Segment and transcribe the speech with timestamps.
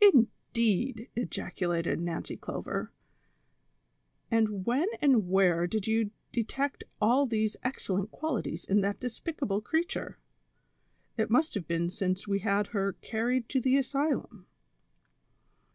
[0.00, 2.90] 217 "Indeed," ejaculated jSTancy Clover;
[4.30, 10.18] "and when and where did you detect all these excellent qualities in that despicable creature
[11.18, 14.46] V It must have been since we had her carried to the asylum."